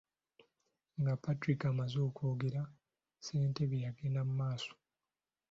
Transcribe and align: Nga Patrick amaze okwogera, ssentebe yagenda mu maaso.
Nga 0.99 1.13
Patrick 1.23 1.61
amaze 1.71 1.97
okwogera, 2.07 2.61
ssentebe 2.73 3.75
yagenda 3.85 4.21
mu 4.27 4.33
maaso. 4.41 4.73